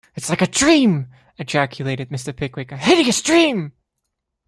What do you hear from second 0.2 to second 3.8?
like a dream,’ ejaculated Mr. Pickwick, ‘a hideous dream'.